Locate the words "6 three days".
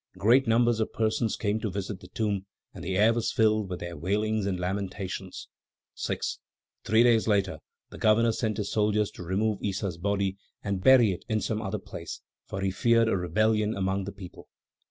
5.93-7.27